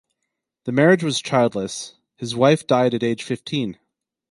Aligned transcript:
This 0.65 0.73
marriage 0.73 1.03
was 1.03 1.21
childless; 1.21 1.93
his 2.15 2.35
wife 2.35 2.65
died 2.65 2.95
at 2.95 3.03
age 3.03 3.21
fifteen. 3.21 3.77